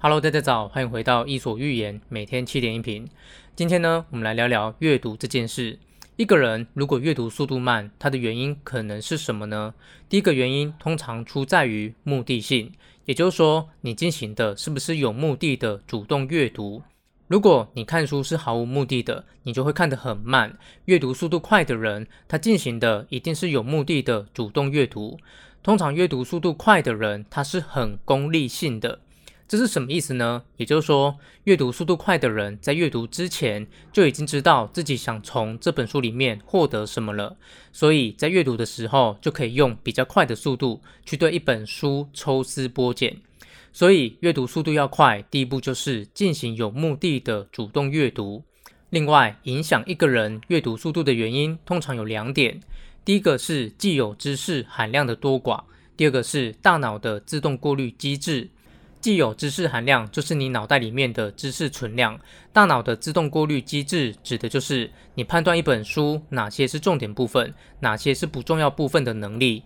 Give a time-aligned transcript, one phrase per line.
[0.00, 3.08] Hello，大家早，欢迎回到伊索寓言，每天七点一瓶。
[3.56, 5.76] 今天呢，我们来聊聊阅读这件事。
[6.14, 9.74] 一个人如果阅读速度慢，它的原因可能是什么呢？
[10.08, 12.70] 第一个原因通常出在于目的性，
[13.06, 16.80] 也就是说，你进行的是不是有目的的主动阅读？
[17.26, 20.56] 如果你看书是毫无目的的，你就会看得很慢。
[20.84, 25.18] 阅读速度快的人，他进行的一定是有目的的主动阅读。
[25.60, 29.00] 通常阅读速度快的人，他是很功利性的。
[29.48, 30.42] 这是什么意思呢？
[30.58, 37.38] 也就是说，阅读速度快的人在阅读之前就已经知道自己想从这本书里面获得什么了，
[37.72, 43.16] 所以在阅读的时候就可以用比较快的速度去对一本书抽丝剥茧。
[43.72, 48.44] 所以，阅读速度要快，第一步就是进行有目的的主动阅读。
[48.90, 52.60] 另外，影响一个人阅读速度的原因通常有两点：
[53.02, 55.64] 第一个是既有知识含量的多寡；
[55.96, 58.50] 第二个是大脑的自动过滤机制。
[59.00, 62.18] 既有知识含量，就是你脑袋里面的知识存量。
[62.52, 69.62] 大脑的自动过滤机制，指的就是你判断一本书哪些是重点部分，哪些是不重要部分的能力。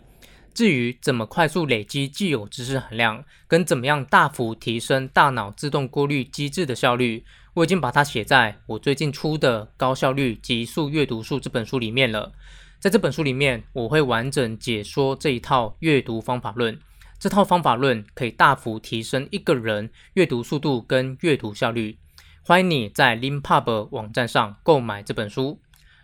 [0.52, 7.24] 至于怎么快速累积既有知识含量，跟怎么样大幅提升大脑自动过滤机制的效率，
[7.54, 12.32] 我已经把它写在我最近出的《高效率极速阅读术》这本书里面了。
[12.78, 16.78] 在这本书里面，我会完整解说这一套阅读方法论。
[17.22, 21.96] 这套方法论可以大幅提升一个人阅读速度跟阅读效率。
[22.44, 25.60] 欢迎你在 Leanpub 网站上购买这本书。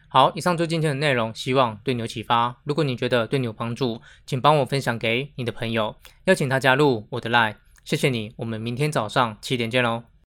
[0.07, 2.61] 好，以上就是今天的内容，希望对你有启发。
[2.63, 5.97] 如果你觉得对你有帮助，请帮我分享给你的朋友，
[6.27, 7.57] 邀请他加入我的 Line。
[7.85, 10.09] 谢谢你，我们明天早上七点见喽。